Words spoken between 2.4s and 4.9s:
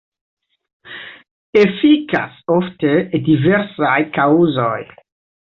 ofte diversaj kaŭzoj.